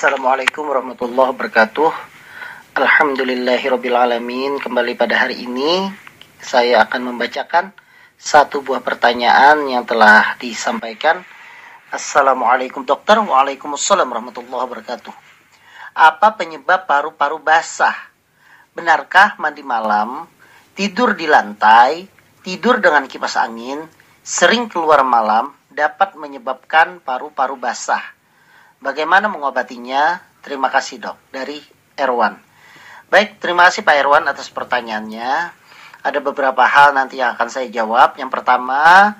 Assalamualaikum 0.00 0.64
warahmatullahi 0.64 1.28
wabarakatuh. 1.36 1.92
Alhamdulillahirrabbilalamin. 2.72 4.56
Kembali 4.56 4.96
pada 4.96 5.28
hari 5.28 5.44
ini 5.44 5.92
saya 6.40 6.88
akan 6.88 7.12
membacakan 7.12 7.68
satu 8.16 8.64
buah 8.64 8.80
pertanyaan 8.80 9.60
yang 9.68 9.84
telah 9.84 10.40
disampaikan. 10.40 11.20
Assalamualaikum 11.92 12.80
dokter. 12.88 13.20
Waalaikumsalam 13.20 14.08
warahmatullahi 14.08 14.64
wabarakatuh. 14.72 15.12
Apa 15.92 16.32
penyebab 16.32 16.88
paru-paru 16.88 17.36
basah? 17.36 18.08
Benarkah 18.72 19.36
mandi 19.36 19.60
malam, 19.60 20.24
tidur 20.72 21.12
di 21.12 21.28
lantai, 21.28 22.08
tidur 22.40 22.80
dengan 22.80 23.04
kipas 23.04 23.36
angin, 23.36 23.84
sering 24.24 24.64
keluar 24.72 25.04
malam 25.04 25.52
dapat 25.68 26.16
menyebabkan 26.16 27.04
paru-paru 27.04 27.60
basah? 27.60 28.16
Bagaimana 28.80 29.28
mengobatinya? 29.28 30.24
Terima 30.40 30.72
kasih 30.72 31.04
dok. 31.04 31.16
Dari 31.28 31.60
Erwan. 32.00 32.32
Baik, 33.12 33.36
terima 33.36 33.68
kasih 33.68 33.84
Pak 33.84 33.92
Erwan 33.92 34.24
atas 34.24 34.48
pertanyaannya. 34.48 35.52
Ada 36.00 36.18
beberapa 36.24 36.64
hal 36.64 36.96
nanti 36.96 37.20
yang 37.20 37.36
akan 37.36 37.48
saya 37.52 37.68
jawab. 37.68 38.16
Yang 38.16 38.32
pertama, 38.32 39.12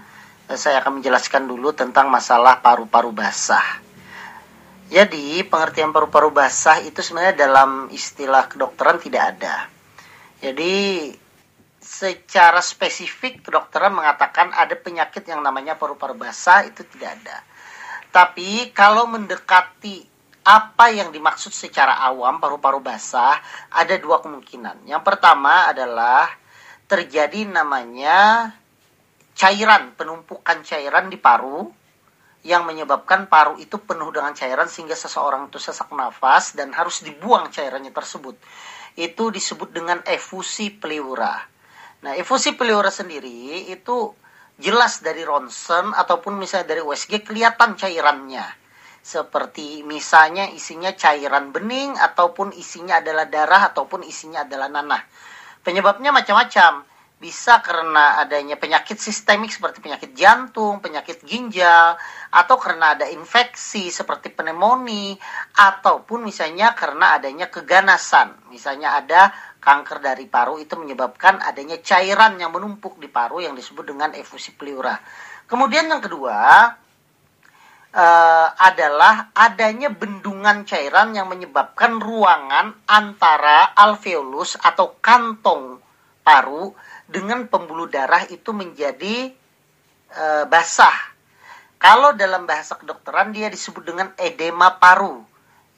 saya 0.49 0.81
akan 0.81 1.05
menjelaskan 1.05 1.45
dulu 1.45 1.77
tentang 1.77 2.09
masalah 2.09 2.65
paru-paru 2.65 3.13
basah. 3.13 3.85
Jadi, 4.89 5.45
pengertian 5.45 5.93
paru-paru 5.93 6.33
basah 6.33 6.81
itu 6.81 7.05
sebenarnya 7.05 7.45
dalam 7.45 7.93
istilah 7.93 8.49
kedokteran 8.49 8.97
tidak 8.97 9.37
ada. 9.37 9.69
Jadi, 10.41 11.13
secara 11.85 12.65
spesifik 12.65 13.45
kedokteran 13.45 13.93
mengatakan 13.93 14.57
ada 14.57 14.73
penyakit 14.73 15.21
yang 15.29 15.45
namanya 15.45 15.77
paru-paru 15.77 16.17
basah 16.17 16.65
itu 16.65 16.81
tidak 16.97 17.21
ada. 17.21 17.50
Tapi 18.11 18.75
kalau 18.75 19.07
mendekati 19.07 20.11
apa 20.43 20.91
yang 20.91 21.15
dimaksud 21.15 21.55
secara 21.55 22.01
awam 22.03 22.43
paru-paru 22.43 22.83
basah, 22.83 23.39
ada 23.71 23.95
dua 24.01 24.19
kemungkinan. 24.19 24.89
Yang 24.89 25.03
pertama 25.07 25.71
adalah 25.71 26.27
terjadi 26.91 27.47
namanya 27.47 28.51
cairan, 29.39 29.95
penumpukan 29.95 30.67
cairan 30.67 31.07
di 31.07 31.17
paru 31.21 31.71
yang 32.41 32.65
menyebabkan 32.65 33.29
paru 33.29 33.61
itu 33.61 33.77
penuh 33.79 34.09
dengan 34.11 34.33
cairan 34.33 34.65
sehingga 34.65 34.97
seseorang 34.97 35.53
itu 35.53 35.61
sesak 35.61 35.93
nafas 35.93 36.57
dan 36.57 36.73
harus 36.73 37.05
dibuang 37.05 37.53
cairannya 37.53 37.93
tersebut. 37.93 38.35
Itu 38.97 39.29
disebut 39.29 39.71
dengan 39.71 40.01
efusi 40.09 40.73
pleura. 40.73 41.37
Nah, 42.01 42.17
efusi 42.17 42.57
pleura 42.57 42.89
sendiri 42.89 43.69
itu 43.69 44.17
jelas 44.61 45.01
dari 45.01 45.25
ronsen 45.25 45.97
ataupun 45.97 46.37
misalnya 46.37 46.77
dari 46.77 46.85
USG 46.85 47.25
kelihatan 47.25 47.75
cairannya. 47.75 48.47
Seperti 49.01 49.81
misalnya 49.81 50.45
isinya 50.53 50.93
cairan 50.93 51.51
bening 51.51 51.97
ataupun 51.97 52.53
isinya 52.53 53.01
adalah 53.01 53.25
darah 53.25 53.73
ataupun 53.73 54.05
isinya 54.05 54.45
adalah 54.45 54.69
nanah. 54.69 55.03
Penyebabnya 55.65 56.13
macam-macam. 56.13 56.85
Bisa 57.21 57.61
karena 57.61 58.17
adanya 58.17 58.57
penyakit 58.57 58.97
sistemik 58.97 59.53
seperti 59.53 59.85
penyakit 59.85 60.17
jantung, 60.17 60.81
penyakit 60.81 61.21
ginjal, 61.21 62.01
atau 62.33 62.57
karena 62.57 62.97
ada 62.97 63.05
infeksi 63.13 63.93
seperti 63.93 64.33
pneumonia, 64.33 65.21
ataupun 65.53 66.25
misalnya 66.25 66.73
karena 66.73 67.21
adanya 67.21 67.53
keganasan. 67.53 68.49
Misalnya 68.49 68.97
ada 68.97 69.37
kanker 69.61 70.01
dari 70.01 70.25
paru 70.25 70.57
itu 70.57 70.75
menyebabkan 70.75 71.39
adanya 71.45 71.77
cairan 71.85 72.41
yang 72.41 72.51
menumpuk 72.51 72.97
di 72.97 73.07
paru 73.13 73.45
yang 73.45 73.53
disebut 73.53 73.85
dengan 73.93 74.17
efusi 74.17 74.57
pleura. 74.57 74.97
Kemudian 75.45 75.87
yang 75.93 76.01
kedua 76.01 76.73
uh, 77.93 78.49
adalah 78.57 79.31
adanya 79.37 79.93
bendungan 79.93 80.65
cairan 80.65 81.13
yang 81.13 81.29
menyebabkan 81.29 82.01
ruangan 82.01 82.73
antara 82.89 83.77
alveolus 83.77 84.57
atau 84.57 84.97
kantong 85.05 85.77
paru 86.25 86.73
dengan 87.05 87.45
pembuluh 87.51 87.91
darah 87.91 88.25
itu 88.31 88.55
menjadi 88.57 89.35
uh, 90.17 90.45
basah. 90.49 91.13
Kalau 91.81 92.13
dalam 92.17 92.45
bahasa 92.45 92.77
kedokteran 92.77 93.33
dia 93.33 93.49
disebut 93.49 93.85
dengan 93.85 94.13
edema 94.17 94.77
paru. 94.77 95.25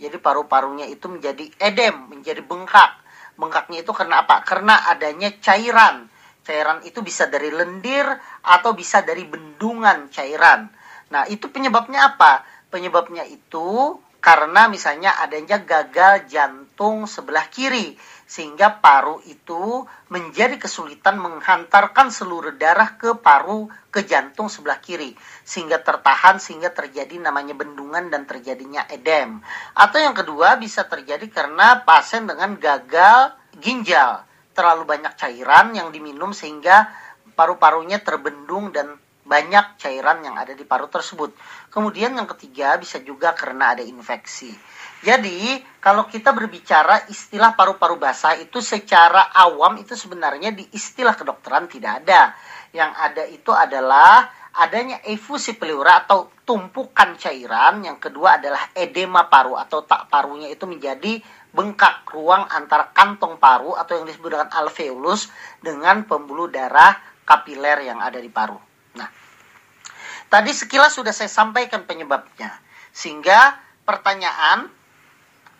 Jadi 0.02 0.18
paru-parunya 0.18 0.90
itu 0.90 1.06
menjadi 1.06 1.46
edem, 1.62 2.10
menjadi 2.10 2.42
bengkak. 2.42 3.01
Bengkaknya 3.42 3.82
itu 3.82 3.90
karena 3.90 4.22
apa? 4.22 4.46
Karena 4.46 4.86
adanya 4.86 5.34
cairan. 5.42 6.06
Cairan 6.46 6.86
itu 6.86 7.02
bisa 7.02 7.26
dari 7.26 7.50
lendir 7.50 8.06
atau 8.46 8.70
bisa 8.70 9.02
dari 9.02 9.26
bendungan 9.26 10.06
cairan. 10.14 10.70
Nah, 11.10 11.26
itu 11.26 11.50
penyebabnya 11.50 12.14
apa? 12.14 12.46
Penyebabnya 12.70 13.26
itu 13.26 13.98
karena 14.22 14.70
misalnya 14.70 15.18
adanya 15.18 15.58
gagal 15.58 16.30
jantung 16.30 16.71
sebelah 17.06 17.46
kiri 17.52 17.94
sehingga 18.26 18.80
paru 18.80 19.20
itu 19.28 19.84
menjadi 20.08 20.56
kesulitan 20.56 21.20
menghantarkan 21.20 22.08
seluruh 22.08 22.56
darah 22.56 22.96
ke 22.96 23.12
paru 23.20 23.68
ke 23.92 24.08
jantung 24.08 24.48
sebelah 24.48 24.80
kiri 24.80 25.12
sehingga 25.44 25.84
tertahan 25.84 26.40
sehingga 26.40 26.72
terjadi 26.72 27.20
namanya 27.20 27.52
bendungan 27.52 28.08
dan 28.08 28.24
terjadinya 28.24 28.88
edem. 28.88 29.44
Atau 29.76 30.00
yang 30.00 30.16
kedua 30.16 30.56
bisa 30.56 30.88
terjadi 30.88 31.28
karena 31.28 31.84
pasien 31.84 32.24
dengan 32.24 32.56
gagal 32.56 33.36
ginjal, 33.60 34.24
terlalu 34.56 34.88
banyak 34.88 35.12
cairan 35.14 35.76
yang 35.76 35.92
diminum 35.92 36.32
sehingga 36.32 36.88
paru-parunya 37.36 38.00
terbendung 38.00 38.72
dan 38.72 38.96
banyak 39.32 39.80
cairan 39.80 40.20
yang 40.20 40.36
ada 40.36 40.52
di 40.52 40.68
paru 40.68 40.92
tersebut. 40.92 41.32
Kemudian 41.72 42.12
yang 42.12 42.28
ketiga 42.36 42.76
bisa 42.76 43.00
juga 43.00 43.32
karena 43.32 43.72
ada 43.72 43.80
infeksi. 43.80 44.52
Jadi, 45.00 45.56
kalau 45.80 46.04
kita 46.04 46.36
berbicara 46.36 47.08
istilah 47.08 47.56
paru-paru 47.56 47.96
basah 47.96 48.36
itu 48.36 48.60
secara 48.60 49.32
awam 49.32 49.80
itu 49.80 49.96
sebenarnya 49.96 50.52
di 50.52 50.68
istilah 50.76 51.16
kedokteran 51.16 51.64
tidak 51.64 52.04
ada. 52.04 52.36
Yang 52.76 52.92
ada 53.00 53.24
itu 53.24 53.50
adalah 53.56 54.28
adanya 54.52 55.00
efusi 55.08 55.56
pleura 55.56 56.04
atau 56.04 56.28
tumpukan 56.44 57.16
cairan. 57.16 57.80
Yang 57.88 58.12
kedua 58.12 58.36
adalah 58.36 58.68
edema 58.76 59.32
paru 59.32 59.56
atau 59.56 59.80
tak 59.88 60.12
parunya 60.12 60.52
itu 60.52 60.68
menjadi 60.68 61.24
bengkak 61.56 62.04
ruang 62.12 62.44
antara 62.52 62.92
kantong 62.92 63.40
paru 63.40 63.76
atau 63.76 63.96
yang 63.96 64.06
disebut 64.08 64.28
dengan 64.28 64.50
alveolus 64.52 65.32
dengan 65.64 66.04
pembuluh 66.04 66.52
darah 66.52 67.00
kapiler 67.24 67.84
yang 67.86 68.00
ada 68.00 68.20
di 68.20 68.28
paru. 68.28 68.56
Nah, 68.96 69.08
tadi 70.32 70.56
sekilas 70.56 70.96
sudah 70.96 71.12
saya 71.12 71.28
sampaikan 71.28 71.84
penyebabnya. 71.84 72.56
Sehingga 72.96 73.60
pertanyaan 73.84 74.72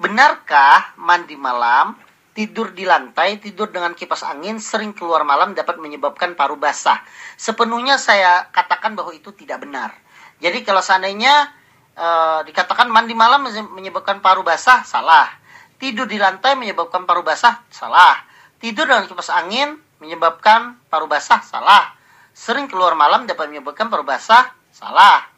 Benarkah 0.02 0.98
mandi 0.98 1.38
malam, 1.38 1.94
tidur 2.34 2.74
di 2.74 2.82
lantai, 2.82 3.38
tidur 3.38 3.70
dengan 3.70 3.94
kipas 3.94 4.26
angin, 4.26 4.58
sering 4.58 4.90
keluar 4.98 5.22
malam 5.22 5.54
dapat 5.54 5.78
menyebabkan 5.78 6.34
paru 6.34 6.58
basah? 6.58 6.98
Sepenuhnya 7.38 8.02
saya 8.02 8.50
katakan 8.50 8.98
bahwa 8.98 9.14
itu 9.14 9.30
tidak 9.30 9.62
benar. 9.62 9.94
Jadi 10.42 10.66
kalau 10.66 10.82
seandainya 10.82 11.54
e, 11.94 12.06
dikatakan 12.50 12.90
mandi 12.90 13.14
malam 13.14 13.46
menyebabkan 13.46 14.18
paru 14.18 14.42
basah, 14.42 14.82
salah. 14.82 15.30
Tidur 15.78 16.10
di 16.10 16.18
lantai 16.18 16.58
menyebabkan 16.58 17.06
paru 17.06 17.22
basah, 17.22 17.62
salah. 17.70 18.26
Tidur 18.58 18.90
dengan 18.90 19.06
kipas 19.06 19.30
angin 19.30 19.78
menyebabkan 20.02 20.82
paru 20.90 21.06
basah, 21.06 21.46
salah. 21.46 21.94
Sering 22.34 22.66
keluar 22.66 22.98
malam 22.98 23.30
dapat 23.30 23.54
menyebabkan 23.54 23.86
paru 23.86 24.02
basah, 24.02 24.50
salah. 24.72 25.28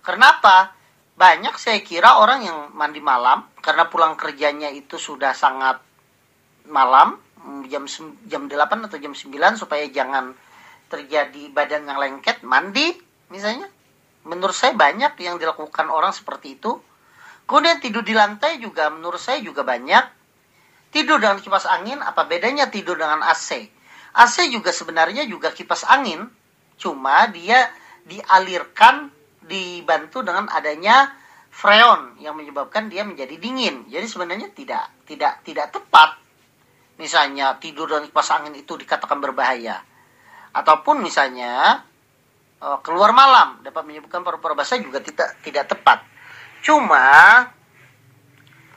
Kenapa? 0.00 0.76
banyak 1.16 1.56
saya 1.56 1.80
kira 1.80 2.20
orang 2.20 2.44
yang 2.44 2.58
mandi 2.76 3.00
malam 3.00 3.48
karena 3.64 3.88
pulang 3.88 4.20
kerjanya 4.20 4.68
itu 4.68 5.00
sudah 5.00 5.32
sangat 5.32 5.80
malam 6.68 7.16
jam 7.72 7.88
jam 8.28 8.44
8 8.44 8.84
atau 8.84 9.00
jam 9.00 9.16
9 9.16 9.32
supaya 9.56 9.88
jangan 9.88 10.36
terjadi 10.92 11.48
badan 11.56 11.88
yang 11.88 11.98
lengket 11.98 12.44
mandi 12.44 12.92
misalnya. 13.32 13.66
Menurut 14.28 14.52
saya 14.52 14.76
banyak 14.76 15.16
yang 15.22 15.40
dilakukan 15.40 15.88
orang 15.88 16.12
seperti 16.12 16.60
itu. 16.60 16.76
Kemudian 17.46 17.78
tidur 17.78 18.02
di 18.02 18.12
lantai 18.12 18.58
juga 18.60 18.92
menurut 18.92 19.22
saya 19.22 19.40
juga 19.40 19.64
banyak. 19.64 20.04
Tidur 20.92 21.16
dengan 21.22 21.40
kipas 21.40 21.64
angin 21.64 22.02
apa 22.02 22.28
bedanya 22.28 22.68
tidur 22.68 22.98
dengan 22.98 23.24
AC 23.24 23.70
AC 24.16 24.48
juga 24.52 24.68
sebenarnya 24.68 25.24
juga 25.24 25.48
kipas 25.54 25.86
angin. 25.88 26.28
Cuma 26.76 27.24
dia 27.32 27.72
dialirkan 28.06 29.10
dibantu 29.42 30.22
dengan 30.22 30.46
adanya 30.50 31.10
freon 31.50 32.18
yang 32.22 32.38
menyebabkan 32.38 32.86
dia 32.86 33.02
menjadi 33.02 33.34
dingin. 33.36 33.90
Jadi 33.90 34.06
sebenarnya 34.06 34.48
tidak 34.54 34.84
tidak 35.06 35.42
tidak 35.42 35.74
tepat. 35.74 36.18
Misalnya 36.96 37.58
tidur 37.60 37.90
dan 37.90 38.06
kipas 38.08 38.32
angin 38.32 38.54
itu 38.56 38.78
dikatakan 38.78 39.20
berbahaya. 39.20 39.82
Ataupun 40.54 41.02
misalnya 41.02 41.82
eh, 42.62 42.78
keluar 42.86 43.12
malam 43.12 43.60
dapat 43.60 43.82
menyebabkan 43.84 44.22
paru-paru 44.22 44.54
basah 44.56 44.78
juga 44.80 45.02
tidak 45.02 45.36
tidak 45.42 45.66
tepat. 45.68 46.06
Cuma 46.64 47.04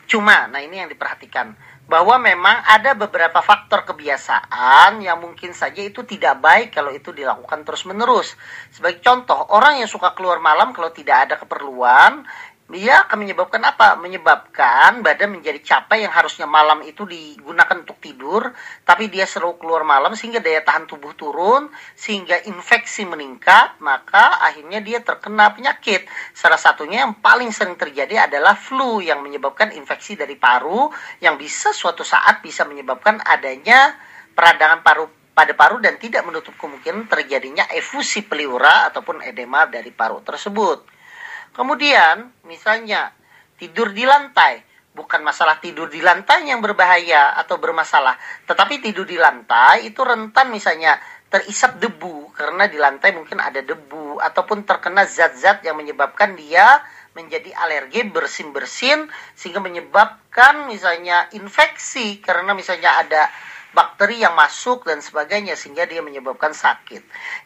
cuma 0.09 0.49
nah 0.49 0.59
ini 0.59 0.81
yang 0.81 0.89
diperhatikan 0.89 1.53
bahwa 1.89 2.21
memang 2.21 2.61
ada 2.69 2.93
beberapa 2.93 3.41
faktor 3.41 3.81
kebiasaan 3.81 5.01
yang 5.01 5.17
mungkin 5.17 5.57
saja 5.57 5.81
itu 5.81 6.05
tidak 6.05 6.37
baik 6.37 6.69
kalau 6.69 6.93
itu 6.93 7.09
dilakukan 7.09 7.65
terus-menerus. 7.65 8.37
Sebagai 8.69 9.01
contoh, 9.01 9.49
orang 9.49 9.81
yang 9.81 9.89
suka 9.89 10.13
keluar 10.13 10.37
malam 10.37 10.69
kalau 10.69 10.93
tidak 10.93 11.25
ada 11.25 11.35
keperluan, 11.41 12.29
dia 12.69 13.01
akan 13.09 13.25
menyebabkan 13.25 13.65
apa? 13.65 13.97
Menyebabkan 13.97 15.01
badan 15.01 15.33
menjadi 15.33 15.57
capek 15.57 16.05
yang 16.05 16.13
harusnya 16.13 16.45
malam 16.45 16.85
itu 16.85 17.01
digunakan 17.01 17.81
untuk 17.81 17.97
tidur, 17.97 18.53
tapi 18.85 19.09
dia 19.09 19.25
selalu 19.25 19.57
keluar 19.57 19.81
malam 19.81 20.13
sehingga 20.13 20.37
daya 20.37 20.61
tahan 20.61 20.85
tubuh 20.85 21.17
turun, 21.17 21.73
sehingga 21.97 22.45
infeksi 22.45 23.09
meningkat, 23.09 23.81
maka 23.81 24.37
akhirnya 24.45 24.85
dia 24.85 25.01
terkena 25.01 25.49
penyakit. 25.49 26.05
Salah 26.37 26.61
satunya 26.61 27.09
yang 27.09 27.17
paling 27.17 27.49
sering 27.49 27.73
terjadi 27.73 28.29
adalah 28.29 28.53
flu 28.53 29.01
yang 29.01 29.25
menyebabkan 29.25 29.73
infeksi 29.73 30.13
dari 30.13 30.37
paru 30.37 30.93
yang 31.25 31.41
bisa 31.41 31.73
suatu 31.73 32.05
saat 32.05 32.45
bisa 32.45 32.69
menyebabkan 32.69 33.17
adanya 33.25 33.97
peradangan 34.37 34.85
paru 34.85 35.09
pada 35.33 35.55
paru 35.57 35.81
dan 35.81 35.97
tidak 35.97 36.21
menutup 36.27 36.53
kemungkinan 36.59 37.09
terjadinya 37.09 37.65
efusi 37.73 38.27
pleura 38.27 38.91
ataupun 38.93 39.25
edema 39.25 39.65
dari 39.65 39.89
paru 39.89 40.21
tersebut. 40.21 40.98
Kemudian, 41.59 42.47
misalnya 42.47 43.11
tidur 43.59 43.91
di 43.91 44.07
lantai, 44.07 44.63
bukan 44.95 45.19
masalah 45.19 45.59
tidur 45.59 45.91
di 45.91 45.99
lantai 45.99 46.47
yang 46.47 46.63
berbahaya 46.63 47.35
atau 47.35 47.59
bermasalah, 47.59 48.15
tetapi 48.47 48.79
tidur 48.79 49.03
di 49.03 49.19
lantai 49.19 49.91
itu 49.91 49.99
rentan 49.99 50.55
misalnya 50.55 50.95
terisap 51.27 51.75
debu. 51.75 52.31
Karena 52.31 52.71
di 52.71 52.79
lantai 52.79 53.11
mungkin 53.11 53.43
ada 53.43 53.59
debu 53.59 54.23
ataupun 54.23 54.63
terkena 54.63 55.03
zat-zat 55.03 55.59
yang 55.67 55.75
menyebabkan 55.75 56.39
dia 56.39 56.79
menjadi 57.11 57.51
alergi 57.51 58.07
bersin-bersin 58.07 59.11
sehingga 59.35 59.59
menyebabkan 59.59 60.63
misalnya 60.63 61.27
infeksi. 61.35 62.23
Karena 62.23 62.55
misalnya 62.55 63.03
ada 63.03 63.27
bakteri 63.75 64.23
yang 64.23 64.33
masuk 64.33 64.87
dan 64.87 65.03
sebagainya 65.03 65.53
sehingga 65.53 65.85
dia 65.85 66.01
menyebabkan 66.01 66.55
sakit. 66.55 67.03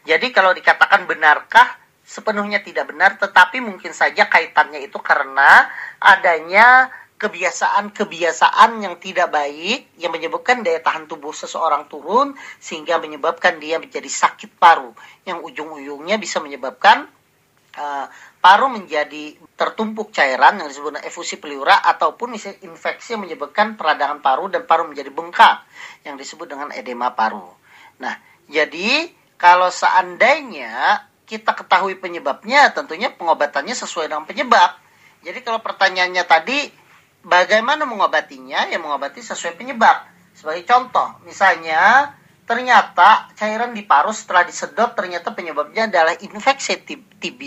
Jadi 0.08 0.30
kalau 0.30 0.56
dikatakan 0.56 1.04
benarkah 1.04 1.83
sepenuhnya 2.04 2.60
tidak 2.60 2.92
benar, 2.92 3.16
tetapi 3.16 3.64
mungkin 3.64 3.96
saja 3.96 4.28
kaitannya 4.28 4.84
itu 4.84 5.00
karena 5.00 5.68
adanya 5.98 6.92
kebiasaan-kebiasaan 7.14 8.84
yang 8.84 9.00
tidak 9.00 9.32
baik 9.32 9.96
yang 9.96 10.12
menyebabkan 10.12 10.60
daya 10.60 10.84
tahan 10.84 11.08
tubuh 11.08 11.32
seseorang 11.32 11.88
turun 11.88 12.36
sehingga 12.60 13.00
menyebabkan 13.00 13.56
dia 13.62 13.80
menjadi 13.80 14.06
sakit 14.10 14.60
paru 14.60 14.92
yang 15.24 15.40
ujung-ujungnya 15.40 16.20
bisa 16.20 16.42
menyebabkan 16.44 17.08
uh, 17.78 18.06
paru 18.44 18.68
menjadi 18.68 19.40
tertumpuk 19.56 20.12
cairan 20.12 20.60
yang 20.60 20.68
disebut 20.68 21.00
efusi 21.06 21.40
pleura 21.40 21.80
ataupun 21.86 22.36
misalnya 22.36 22.60
infeksi 22.66 23.16
yang 23.16 23.24
menyebabkan 23.24 23.78
peradangan 23.78 24.20
paru 24.20 24.52
dan 24.52 24.68
paru 24.68 24.84
menjadi 24.84 25.08
bengkak 25.08 25.64
yang 26.04 26.20
disebut 26.20 26.50
dengan 26.50 26.68
edema 26.76 27.14
paru. 27.16 27.46
Nah, 28.02 28.20
jadi 28.50 29.08
kalau 29.40 29.72
seandainya 29.72 31.00
kita 31.24 31.56
ketahui 31.56 31.96
penyebabnya, 31.96 32.72
tentunya 32.76 33.08
pengobatannya 33.12 33.72
sesuai 33.72 34.12
dengan 34.12 34.28
penyebab. 34.28 34.76
Jadi 35.24 35.40
kalau 35.40 35.64
pertanyaannya 35.64 36.24
tadi, 36.28 36.68
bagaimana 37.24 37.88
mengobatinya? 37.88 38.68
Ya 38.68 38.76
mengobati 38.76 39.24
sesuai 39.24 39.56
penyebab. 39.56 40.04
Sebagai 40.36 40.68
contoh, 40.68 41.24
misalnya 41.24 42.12
ternyata 42.44 43.32
cairan 43.40 43.72
di 43.72 43.88
paru 43.88 44.12
setelah 44.12 44.44
disedot 44.44 44.92
ternyata 44.92 45.32
penyebabnya 45.32 45.88
adalah 45.88 46.12
infeksi 46.20 46.76
TB, 46.84 47.40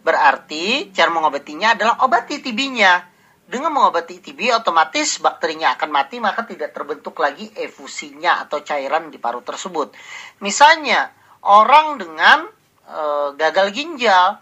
berarti 0.00 0.88
cara 0.96 1.12
mengobatinya 1.12 1.76
adalah 1.76 2.00
obati 2.00 2.40
TB-nya. 2.40 3.12
Dengan 3.52 3.68
mengobati 3.68 4.16
TB 4.16 4.64
otomatis 4.64 5.20
bakterinya 5.20 5.76
akan 5.76 5.92
mati 5.92 6.16
maka 6.16 6.48
tidak 6.48 6.72
terbentuk 6.72 7.12
lagi 7.20 7.52
efusinya 7.52 8.40
atau 8.40 8.64
cairan 8.64 9.12
di 9.12 9.20
paru 9.20 9.44
tersebut. 9.44 9.92
Misalnya 10.40 11.12
orang 11.44 12.00
dengan 12.00 12.48
e, 12.86 13.00
gagal 13.38 13.68
ginjal. 13.74 14.40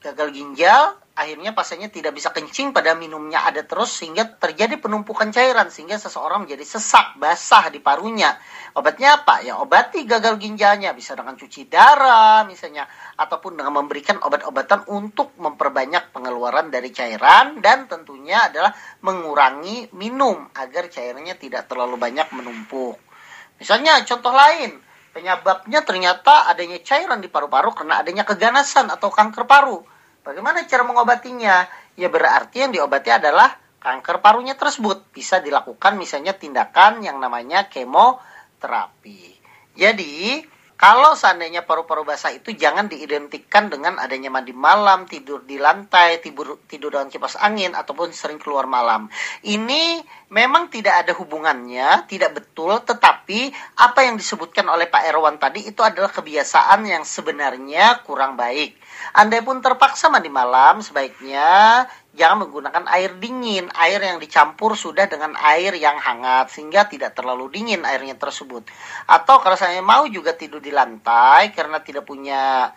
Gagal 0.00 0.28
ginjal 0.32 1.00
akhirnya 1.20 1.52
pasiennya 1.52 1.92
tidak 1.92 2.16
bisa 2.16 2.32
kencing 2.32 2.72
pada 2.72 2.96
minumnya 2.96 3.44
ada 3.44 3.60
terus 3.60 3.92
sehingga 3.92 4.24
terjadi 4.24 4.80
penumpukan 4.80 5.28
cairan 5.28 5.68
sehingga 5.68 6.00
seseorang 6.00 6.48
menjadi 6.48 6.64
sesak 6.64 7.20
basah 7.20 7.68
di 7.68 7.76
parunya. 7.76 8.40
Obatnya 8.72 9.20
apa? 9.20 9.44
Ya 9.44 9.60
obati 9.60 10.08
gagal 10.08 10.40
ginjalnya 10.40 10.96
bisa 10.96 11.12
dengan 11.12 11.36
cuci 11.36 11.68
darah 11.68 12.48
misalnya 12.48 12.88
ataupun 13.20 13.60
dengan 13.60 13.76
memberikan 13.84 14.16
obat-obatan 14.24 14.88
untuk 14.88 15.36
memperbanyak 15.36 16.08
pengeluaran 16.08 16.72
dari 16.72 16.88
cairan 16.88 17.60
dan 17.60 17.84
tentunya 17.84 18.48
adalah 18.48 18.72
mengurangi 19.04 19.92
minum 19.92 20.48
agar 20.56 20.88
cairannya 20.88 21.36
tidak 21.36 21.68
terlalu 21.68 22.00
banyak 22.00 22.32
menumpuk. 22.32 22.96
Misalnya 23.60 24.00
contoh 24.08 24.32
lain, 24.32 24.80
Penyebabnya 25.10 25.82
ternyata 25.82 26.46
adanya 26.46 26.78
cairan 26.86 27.18
di 27.18 27.26
paru-paru 27.26 27.74
karena 27.74 27.98
adanya 27.98 28.22
keganasan 28.22 28.94
atau 28.94 29.10
kanker 29.10 29.42
paru. 29.42 29.82
Bagaimana 30.22 30.62
cara 30.70 30.86
mengobatinya? 30.86 31.66
Ya 31.98 32.06
berarti 32.06 32.62
yang 32.62 32.70
diobati 32.70 33.10
adalah 33.10 33.58
kanker 33.82 34.22
parunya 34.22 34.54
tersebut. 34.54 35.10
Bisa 35.10 35.42
dilakukan 35.42 35.98
misalnya 35.98 36.38
tindakan 36.38 37.02
yang 37.02 37.18
namanya 37.18 37.66
kemoterapi. 37.66 39.34
Jadi, 39.74 40.46
kalau 40.80 41.12
seandainya 41.12 41.68
paru-paru 41.68 42.08
basah 42.08 42.32
itu 42.32 42.56
jangan 42.56 42.88
diidentikan 42.88 43.68
dengan 43.68 44.00
adanya 44.00 44.32
mandi 44.32 44.56
malam, 44.56 45.04
tidur 45.04 45.44
di 45.44 45.60
lantai, 45.60 46.24
tidur, 46.24 46.56
tidur 46.64 46.96
dengan 46.96 47.12
kipas 47.12 47.36
angin, 47.36 47.76
ataupun 47.76 48.16
sering 48.16 48.40
keluar 48.40 48.64
malam. 48.64 49.12
Ini 49.44 50.00
memang 50.32 50.72
tidak 50.72 51.04
ada 51.04 51.12
hubungannya, 51.12 52.08
tidak 52.08 52.32
betul, 52.32 52.80
tetapi 52.80 53.52
apa 53.76 54.08
yang 54.08 54.16
disebutkan 54.16 54.64
oleh 54.72 54.88
Pak 54.88 55.04
Erwan 55.04 55.36
tadi 55.36 55.68
itu 55.68 55.84
adalah 55.84 56.08
kebiasaan 56.08 56.88
yang 56.88 57.04
sebenarnya 57.04 58.00
kurang 58.08 58.40
baik. 58.40 58.72
Anda 59.12 59.44
pun 59.44 59.60
terpaksa 59.60 60.08
mandi 60.08 60.32
malam, 60.32 60.80
sebaiknya 60.80 61.84
jangan 62.20 62.44
menggunakan 62.44 62.84
air 62.92 63.16
dingin. 63.16 63.72
Air 63.72 64.04
yang 64.04 64.20
dicampur 64.20 64.76
sudah 64.76 65.08
dengan 65.08 65.32
air 65.40 65.72
yang 65.80 65.96
hangat 65.96 66.52
sehingga 66.52 66.84
tidak 66.84 67.16
terlalu 67.16 67.48
dingin 67.48 67.80
airnya 67.88 68.20
tersebut. 68.20 68.68
Atau 69.08 69.40
kalau 69.40 69.56
saya 69.56 69.80
mau 69.80 70.04
juga 70.04 70.36
tidur 70.36 70.60
di 70.60 70.68
lantai 70.68 71.56
karena 71.56 71.80
tidak 71.80 72.04
punya 72.04 72.68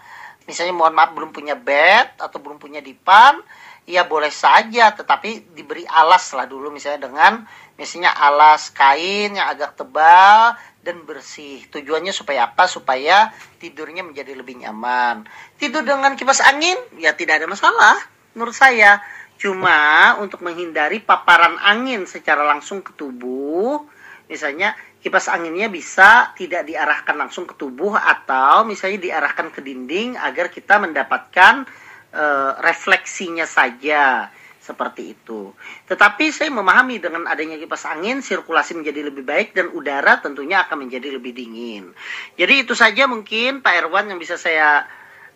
misalnya 0.47 0.71
mohon 0.71 0.95
maaf 0.95 1.11
belum 1.11 1.35
punya 1.35 1.59
bed 1.59 2.19
atau 2.19 2.39
belum 2.39 2.59
punya 2.59 2.83
dipan, 2.83 3.39
ya 3.83 4.07
boleh 4.07 4.31
saja 4.31 4.91
tetapi 4.95 5.55
diberi 5.55 5.83
alas 5.87 6.31
lah 6.35 6.47
dulu 6.47 6.71
misalnya 6.71 7.07
dengan 7.07 7.43
misalnya 7.75 8.11
alas 8.15 8.71
kain 8.71 9.35
yang 9.35 9.47
agak 9.51 9.75
tebal 9.75 10.55
dan 10.83 11.03
bersih. 11.03 11.63
Tujuannya 11.67 12.15
supaya 12.15 12.51
apa? 12.51 12.67
Supaya 12.67 13.31
tidurnya 13.59 14.03
menjadi 14.07 14.35
lebih 14.35 14.63
nyaman. 14.63 15.27
Tidur 15.59 15.83
dengan 15.83 16.15
kipas 16.15 16.43
angin 16.43 16.75
ya 16.99 17.15
tidak 17.15 17.43
ada 17.43 17.47
masalah 17.47 17.95
menurut 18.35 18.53
saya. 18.53 18.99
Cuma 19.37 20.15
untuk 20.23 20.39
menghindari 20.45 21.03
paparan 21.03 21.59
angin 21.59 22.07
secara 22.07 22.47
langsung 22.47 22.79
ke 22.79 22.95
tubuh, 22.95 23.83
misalnya 24.31 24.77
kipas 25.03 25.27
anginnya 25.27 25.67
bisa 25.67 26.31
tidak 26.31 26.63
diarahkan 26.63 27.19
langsung 27.19 27.43
ke 27.43 27.59
tubuh 27.59 27.99
atau 27.99 28.63
misalnya 28.63 29.03
diarahkan 29.03 29.51
ke 29.51 29.59
dinding 29.59 30.15
agar 30.15 30.47
kita 30.47 30.79
mendapatkan 30.79 31.67
e, 32.07 32.25
refleksinya 32.63 33.43
saja 33.43 34.31
seperti 34.63 35.11
itu. 35.11 35.51
Tetapi 35.91 36.31
saya 36.31 36.47
memahami 36.47 37.03
dengan 37.03 37.27
adanya 37.27 37.59
kipas 37.59 37.83
angin 37.83 38.23
sirkulasi 38.23 38.79
menjadi 38.79 39.11
lebih 39.11 39.27
baik 39.27 39.51
dan 39.51 39.67
udara 39.75 40.23
tentunya 40.23 40.63
akan 40.63 40.87
menjadi 40.87 41.19
lebih 41.19 41.35
dingin. 41.35 41.91
Jadi 42.39 42.63
itu 42.63 42.71
saja 42.71 43.03
mungkin 43.03 43.59
Pak 43.59 43.75
Erwan 43.75 44.07
yang 44.07 44.23
bisa 44.23 44.39
saya 44.39 44.87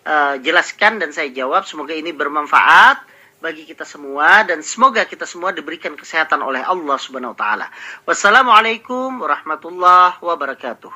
uh, 0.08 0.40
jelaskan 0.40 1.04
dan 1.04 1.12
saya 1.12 1.28
jawab. 1.36 1.68
Semoga 1.68 1.92
ini 1.92 2.16
bermanfaat 2.16 3.17
bagi 3.38 3.70
kita 3.70 3.86
semua 3.86 4.42
dan 4.44 4.66
semoga 4.66 5.06
kita 5.06 5.30
semua 5.30 5.54
diberikan 5.54 5.94
kesehatan 5.94 6.42
oleh 6.42 6.66
Allah 6.66 6.98
Subhanahu 6.98 7.38
wa 7.38 7.40
taala. 7.40 7.68
Wassalamualaikum 8.04 9.22
warahmatullahi 9.22 10.18
wabarakatuh. 10.22 10.92